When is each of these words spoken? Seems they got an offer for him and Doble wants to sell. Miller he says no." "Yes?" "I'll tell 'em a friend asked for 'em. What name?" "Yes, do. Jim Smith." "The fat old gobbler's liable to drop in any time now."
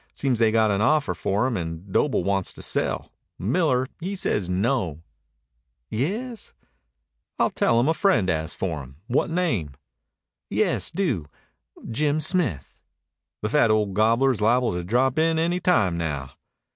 Seems 0.15 0.39
they 0.39 0.51
got 0.51 0.71
an 0.71 0.81
offer 0.81 1.13
for 1.13 1.45
him 1.45 1.55
and 1.55 1.91
Doble 1.93 2.23
wants 2.23 2.53
to 2.53 2.63
sell. 2.63 3.11
Miller 3.37 3.85
he 3.99 4.15
says 4.15 4.49
no." 4.49 5.03
"Yes?" 5.91 6.53
"I'll 7.37 7.51
tell 7.51 7.77
'em 7.79 7.87
a 7.87 7.93
friend 7.93 8.27
asked 8.27 8.55
for 8.55 8.81
'em. 8.81 8.95
What 9.05 9.29
name?" 9.29 9.75
"Yes, 10.49 10.89
do. 10.89 11.27
Jim 11.87 12.19
Smith." 12.19 12.79
"The 13.43 13.49
fat 13.49 13.69
old 13.69 13.93
gobbler's 13.93 14.41
liable 14.41 14.71
to 14.73 14.83
drop 14.83 15.19
in 15.19 15.37
any 15.37 15.59
time 15.59 15.99
now." 15.99 16.31